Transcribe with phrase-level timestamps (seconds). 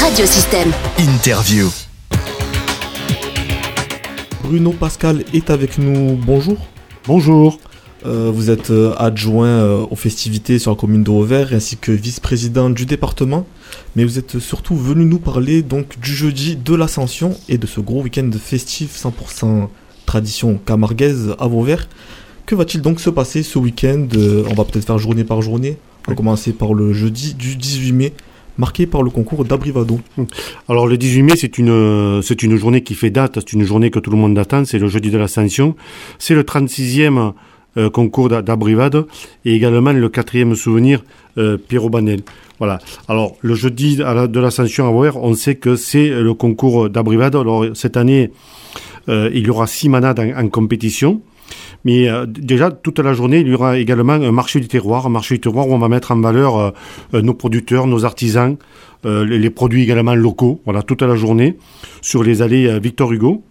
[0.00, 0.72] Radiosystème.
[0.98, 1.68] Interview.
[4.44, 6.16] Bruno Pascal est avec nous.
[6.16, 6.56] Bonjour.
[7.06, 7.58] Bonjour.
[8.06, 11.90] Euh, vous êtes euh, adjoint euh, aux festivités sur la commune de Vauvert ainsi que
[11.90, 13.44] vice-président du département.
[13.96, 17.80] Mais vous êtes surtout venu nous parler donc du jeudi de l'Ascension et de ce
[17.80, 19.68] gros week-end festif 100%
[20.06, 21.88] tradition camarguaise à Vauvert.
[22.46, 24.06] Que va-t-il donc se passer ce week-end?
[24.48, 25.76] On va peut-être faire journée par journée.
[26.06, 28.14] On va commencer par le jeudi du 18 mai
[28.58, 30.00] marqué par le concours d'Abrivado.
[30.68, 32.20] Alors le 18 mai, c'est une,
[32.56, 35.10] journée qui fait date, c'est une journée que tout le monde attend, c'est le jeudi
[35.10, 35.76] de l'Ascension.
[36.18, 37.32] C'est le 36e
[37.76, 39.06] euh, concours d'Abrivade
[39.44, 41.04] et également le quatrième souvenir
[41.38, 42.20] euh, Pierrot Banel.
[42.58, 42.80] Voilà.
[43.08, 47.36] Alors le jeudi de l'Ascension à voir, on sait que c'est le concours d'Abrivade.
[47.36, 48.32] Alors cette année,
[49.08, 51.22] euh, il y aura six manades en compétition.
[51.84, 55.10] Mais euh, déjà, toute la journée, il y aura également un marché du terroir, un
[55.10, 56.70] marché du terroir où on va mettre en valeur euh,
[57.14, 58.56] euh, nos producteurs, nos artisans,
[59.04, 61.56] les, produits également locaux, voilà, toute la journée,
[62.02, 63.44] sur les allées Victor Hugo.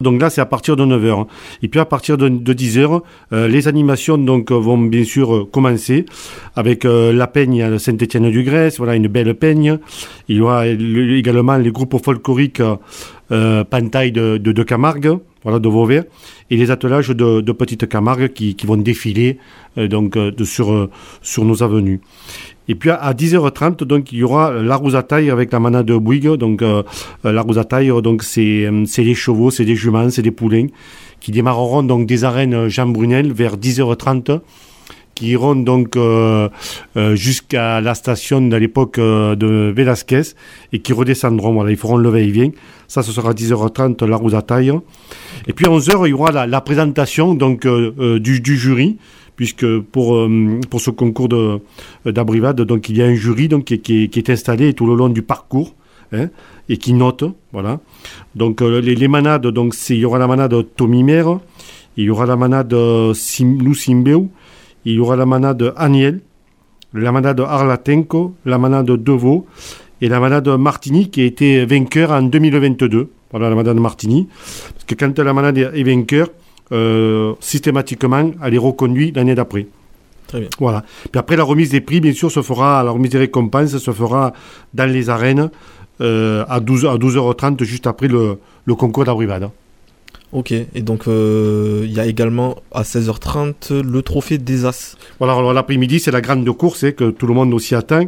[0.00, 1.26] Donc là, c'est à partir de 9h.
[1.62, 6.06] Et puis à partir de, 10h, les animations donc vont bien sûr commencer
[6.54, 9.78] avec la peigne à Saint-Étienne-du-Grèce, voilà une belle peigne.
[10.28, 12.62] Il y aura également les groupes folkloriques
[13.28, 16.04] Pantaille de, Camargue, voilà, de Vauvert,
[16.50, 19.38] et les attelages de, de Petite Camargue qui, vont défiler
[19.76, 20.86] euh, donc euh, euh,
[21.22, 22.00] sur nos avenues.
[22.68, 26.34] Et puis à, 10h30, donc il y aura la rousataille avec la manade de Bouygues.
[26.34, 26.62] Donc
[27.24, 30.66] la rousataille, c'est c'est des chevaux, c'est des juments, c'est des poulains
[31.18, 34.40] qui démarreront donc des arènes Jean Brunel vers 10h30
[35.18, 36.48] qui iront donc euh,
[36.96, 40.22] euh, jusqu'à la station de l'époque euh, de Velasquez
[40.72, 41.52] et qui redescendront.
[41.54, 42.50] Voilà, ils feront le va-et-vient.
[42.86, 44.72] Ça, ce sera 10h30 la roue à taille.
[45.48, 48.98] Et puis à 11h, il y aura la, présentation donc du, jury
[49.34, 50.28] puisque pour,
[50.70, 51.28] pour ce concours
[52.04, 55.74] d'abrivade, il y a un jury donc, qui, est installé tout le long du parcours
[56.12, 56.28] hein,
[56.68, 57.24] et qui note.
[57.52, 57.80] Voilà.
[58.36, 61.40] Donc les, manades, donc il y aura la manade Tommy Mère,
[61.96, 62.74] il y aura la manade
[63.14, 63.58] Sim,
[64.88, 66.20] il y aura la manade Aniel,
[66.94, 69.46] la manade Arlatenko, la manade Deveau
[70.00, 73.10] et la manade Martini qui a été vainqueur en 2022.
[73.30, 74.28] Voilà la manade Martini.
[74.72, 76.28] Parce que quand la manade est vainqueur,
[76.72, 79.66] euh, systématiquement, elle est reconduite l'année d'après.
[80.26, 80.48] Très bien.
[80.58, 80.84] Voilà.
[81.10, 83.90] Puis après, la remise des prix, bien sûr, se fera, la remise des récompenses se
[83.90, 84.32] fera
[84.72, 85.50] dans les arènes
[86.00, 89.50] euh, à, 12, à 12h30, juste après le, le concours d'abrivade.
[90.30, 94.96] Ok, et donc euh, il y a également à 16h30 le trophée des As.
[95.18, 98.04] Voilà, alors l'après-midi c'est la grande course hein, que tout le monde aussi attend.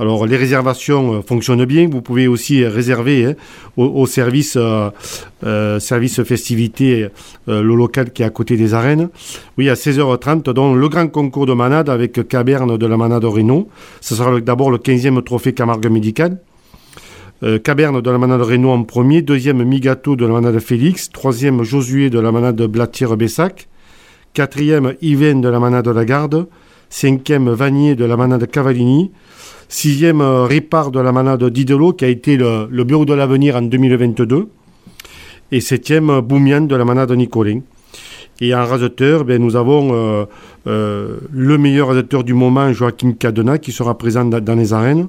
[0.00, 3.34] Alors les réservations euh, fonctionnent bien, vous pouvez aussi réserver hein,
[3.76, 7.06] au, service, euh, service festivité,
[7.46, 9.08] le local qui est à côté des arènes.
[9.56, 13.68] Oui, à 16h30, donc le grand concours de manade avec Caberne de la manade Renault.
[14.00, 16.38] Ce sera d'abord le 15e trophée Camargue médical.
[17.42, 21.62] Euh, Caberne de la manade Renault en premier, deuxième Migato de la manade Félix, troisième
[21.62, 23.66] Josué de la manade Blatière-Bessac,
[24.34, 26.48] quatrième Yvain de la manade Lagarde,
[26.90, 29.10] cinquième Vanier de la manade Cavallini,
[29.70, 34.48] sixième Ripard de la manade Didelo qui a été le, bureau de l'avenir en 2022,
[35.50, 37.60] et septième Boumian de la manade Nicolin.
[38.42, 40.24] Et en raseteur, ben, nous avons euh,
[40.66, 45.08] euh, le meilleur raseteur du moment, Joachim Cadena, qui sera présent dans les arènes.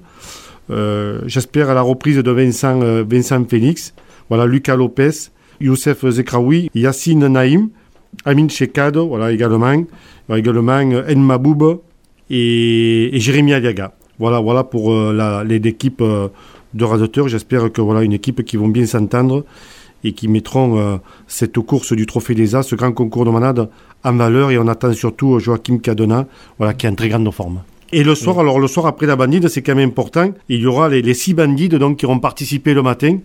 [0.72, 3.94] Euh, j'espère à la reprise de Vincent, euh, Vincent Félix,
[4.30, 5.12] voilà, Lucas Lopez,
[5.60, 7.70] Youssef Zekraoui, Yassine Naïm,
[8.26, 9.84] Amin Shekado, voilà également,
[10.30, 11.82] également euh, Maboub
[12.30, 13.94] et, et Jérémy Aliaga.
[14.20, 14.94] Voilà, pour
[15.44, 17.28] l'équipe de raseteurs.
[17.28, 19.46] J'espère que voilà une équipe qui vont bien s'entendre
[20.04, 23.68] et qui mettront cette course du Trophée des As, ce grand concours de manade,
[24.04, 24.52] en valeur.
[24.52, 26.28] Et on attend surtout Joachim Cadena,
[26.60, 27.62] voilà, qui est en très grande forme.
[27.94, 30.32] Et le soir, alors le soir après la bandide, c'est quand même important.
[30.48, 33.18] Il y aura les, six bandides donc qui auront participé le matin.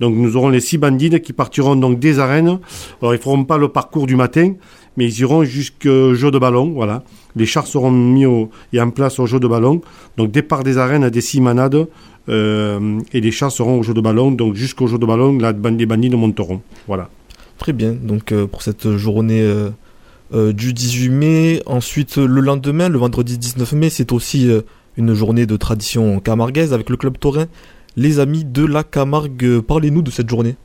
[0.00, 2.58] Donc nous aurons les six bandides qui partiront donc des arènes.
[3.00, 4.54] Alors ils feront pas le parcours du matin,
[4.96, 6.72] mais ils iront jusqu'au jeu de ballon.
[6.74, 7.04] Voilà,
[7.36, 9.82] les chars seront mis au, et en place au jeu de ballon.
[10.16, 11.86] Donc départ des arènes des six manades.
[12.28, 14.32] Euh, et les chars seront au jeu de ballon.
[14.32, 16.60] Donc jusqu'au jeu de ballon, là, les bandides monteront.
[16.88, 17.08] Voilà.
[17.56, 17.92] Très bien.
[17.92, 19.42] Donc euh, pour cette journée.
[19.42, 19.70] Euh,
[20.34, 21.62] euh, du 18 mai.
[21.66, 24.62] Ensuite, le lendemain, le vendredi 19 mai, c'est aussi euh,
[24.96, 27.46] une journée de tradition camarguaise avec le club taurin.
[27.96, 30.56] Les amis de la Camargue, parlez-nous de cette journée.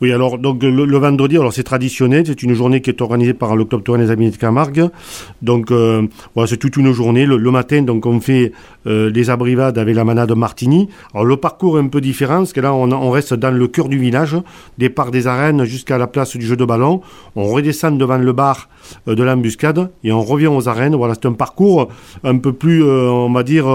[0.00, 3.54] Oui, alors donc le, vendredi, alors c'est traditionnel, c'est une journée qui est organisée par
[3.54, 4.88] le Club des Amis de Camargue.
[5.40, 7.26] Donc euh, voilà, c'est toute une journée.
[7.26, 8.50] Le, matin, donc on fait
[8.88, 10.88] euh, les abrivades avec la manade Martini.
[11.12, 13.88] Alors le parcours est un peu différent, parce que là on, reste dans le cœur
[13.88, 14.36] du village,
[14.78, 17.00] départ des arènes jusqu'à la place du jeu de ballon.
[17.36, 18.68] On redescend devant le bar
[19.06, 20.96] euh, de l'embuscade et on revient aux arènes.
[20.96, 21.88] Voilà, c'est un parcours
[22.24, 23.66] un peu plus, on va dire,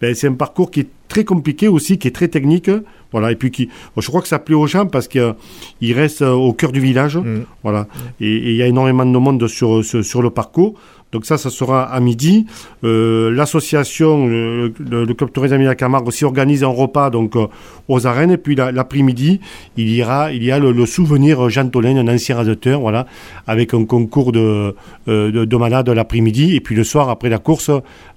[0.00, 2.70] ben, c'est un parcours qui est très compliqué aussi, qui est très technique.
[3.12, 6.52] Voilà, et puis qui, je crois que ça plaît aux gens parce qu'il reste au
[6.52, 7.16] cœur du village.
[7.18, 7.42] Mmh.
[7.64, 7.88] Voilà,
[8.20, 10.74] et il y a énormément de monde sur, sur, sur le parcours.
[11.12, 12.46] Donc ça, ça sera à midi.
[12.84, 17.46] Euh, L'association, le, le, Club Tourisme la Camargue aussi organise un repas donc euh,
[17.88, 18.30] aux arènes.
[18.30, 19.40] Et puis l'après-midi,
[19.76, 23.06] il il y a le, souvenir Jean Tolène, un ancien radiateur, voilà,
[23.46, 24.74] avec un concours de,
[25.08, 26.54] euh, de, de malades l'après-midi.
[26.54, 27.70] Et puis le soir, après la course,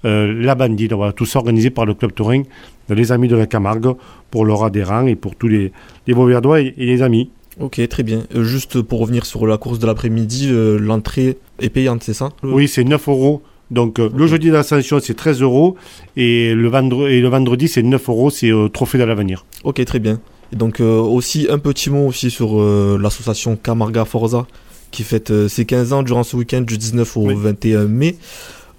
[0.04, 0.92] la bandite.
[0.92, 2.44] Voilà, tout ça organisé par le Club Touring,
[2.88, 3.94] les amis de la Camargue,
[4.30, 5.72] pour leurs adhérents et pour tous les,
[6.06, 7.30] les Beauverdois et les amis.
[7.60, 8.24] Ok, très bien.
[8.34, 12.30] Euh, juste pour revenir sur la course de l'après-midi, euh, l'entrée est payante, c'est ça
[12.42, 13.42] Oui, c'est 9 euros.
[13.70, 15.76] Donc euh, le jeudi d'ascension, c'est 13 euros.
[16.16, 19.44] Et le, vendredi, et le vendredi, c'est 9 euros, c'est Trophée de l'avenir.
[19.62, 20.20] Ok, très bien.
[20.52, 22.62] Et donc aussi un petit mot aussi sur
[22.98, 24.46] l'association Camarga Forza
[24.90, 28.16] qui fête ses 15 ans durant ce week-end du 19 au 21 mai.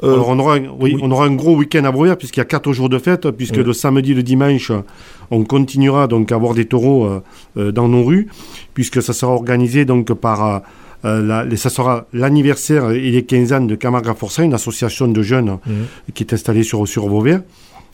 [0.04, 2.46] Alors on aura, un, oui, on aura un gros week-end à Bruyère puisqu'il y a
[2.46, 4.72] 4 jours de fête, puisque le samedi et le dimanche,
[5.32, 7.22] on continuera donc à avoir des taureaux
[7.56, 8.28] dans nos rues
[8.76, 10.60] puisque ça sera organisé donc par euh,
[11.06, 15.22] euh, la, ça sera l'anniversaire et les 15 ans de Camargue Forçat, une association de
[15.24, 15.86] jeunes mhm.
[16.14, 17.42] qui est installée sur, sur Vauvert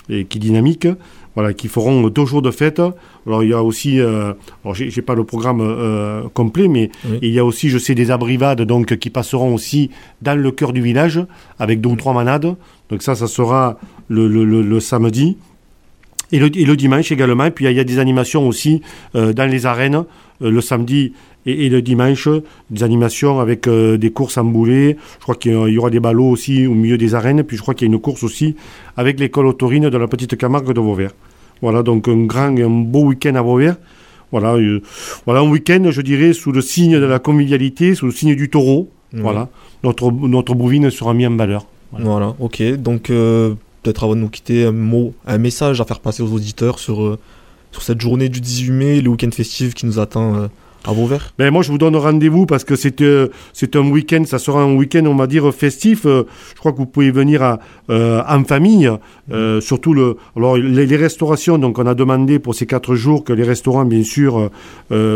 [0.10, 0.88] et qui est dynamique.
[1.36, 2.82] Voilà, qui feront deux jours de fête.
[3.26, 4.34] Alors il y a aussi, euh,
[4.64, 6.92] alors j'ai pas le programme euh, complet, mais
[7.22, 9.92] il y a aussi, je sais, des abrivades donc qui passeront aussi
[10.22, 11.26] dans le cœur du village
[11.58, 12.56] avec deux ou trois manades.
[12.90, 13.78] Donc ça, ça sera
[14.10, 15.38] le, le, le samedi.
[16.34, 17.46] Et le, et le, dimanche également.
[17.46, 18.82] Et puis il y, a des animations aussi
[19.16, 20.06] euh, dans les arènes
[20.42, 21.14] euh, le samedi
[21.46, 22.28] et, le dimanche,
[22.70, 24.98] des animations avec euh, des courses en boulet.
[25.18, 27.44] Je crois qu'il y aura des ballots aussi au milieu des arènes.
[27.44, 28.56] Puis je crois qu'il y a une course aussi
[28.98, 31.12] avec l'école autorine de la petite Camargue de Vauvert.
[31.62, 33.78] Voilà, donc un grand, un beau week-end à Vauvert.
[34.32, 34.56] Voilà,
[35.26, 38.50] voilà un week-end, je dirais, sous le signe de la convivialité, sous le signe du
[38.50, 38.90] taureau.
[39.14, 39.50] Voilà,
[39.84, 41.66] notre, notre bovine sera mise en valeur.
[41.92, 42.64] Voilà, ok.
[42.78, 43.12] Donc
[43.82, 47.02] peut-être avant de nous quitter, un mot, un message à faire passer aux auditeurs sur,
[47.02, 47.20] euh,
[47.72, 50.48] sur cette journée du 18 mai, le week-end festif qui nous attend euh,
[50.86, 50.92] à
[51.38, 54.62] ben Moi, je vous donne rendez-vous parce que c'est euh, c'est un week-end, ça sera
[54.62, 56.04] un week-end, on va dire, festif.
[56.06, 56.26] je
[56.60, 58.90] crois que vous pouvez venir à, en famille,
[59.62, 61.58] surtout le, alors, les, les, restaurations.
[61.58, 64.50] Donc, on a demandé pour ces quatre jours que les restaurants, bien sûr,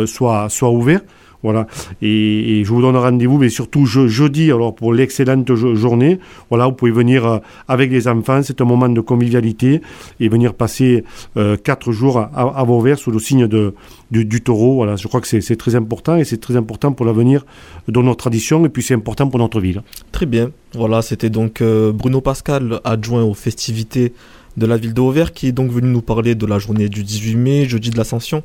[0.06, 1.02] soient, soient ouverts.
[1.46, 1.68] Voilà.
[2.02, 6.18] Et, je vous donne rendez-vous, mais surtout jeudi, alors pour l'excellente journée.
[6.50, 7.38] Voilà, vous pouvez venir euh,
[7.68, 8.42] avec les enfants.
[8.42, 9.82] C'est un moment de convivialité
[10.20, 11.04] et venir passer
[11.38, 13.76] euh, quatre jours à, à, Vauvert sous le signe de,
[14.10, 14.74] du, taureau.
[14.78, 17.46] Voilà, je crois que c'est très important et c'est très important pour l'avenir
[17.88, 19.84] de notre tradition et puis c'est important pour notre ville.
[20.12, 20.50] Très bien.
[20.74, 24.14] Voilà, c'était donc euh, Bruno Pascal, adjoint aux festivités
[24.58, 27.04] de la ville de Vauvert, qui est donc venu nous parler de la journée du
[27.04, 28.42] 18 mai, jeudi de l'Ascension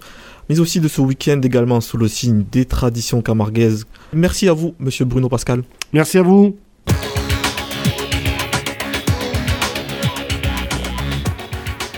[0.50, 3.86] mais aussi de ce week-end également sous le signe des traditions camarguaises.
[4.12, 5.62] Merci à vous, monsieur Bruno Pascal.
[5.92, 6.56] Merci à vous.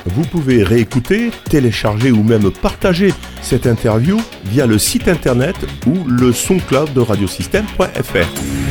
[0.05, 5.57] Vous pouvez réécouter, télécharger ou même partager cette interview via le site internet
[5.87, 8.62] ou le son club de radiosystème.fr.